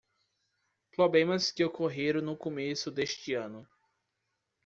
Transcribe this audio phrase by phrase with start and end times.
[0.95, 3.67] Problemas que ocorreram no começo deste ano